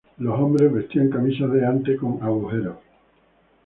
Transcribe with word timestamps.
Los 0.17 0.33
hombres 0.39 0.73
vestían 0.73 1.11
camisas 1.11 1.51
de 1.53 1.63
ante 1.63 1.95
con 1.95 2.17
agujeros. 2.23 2.77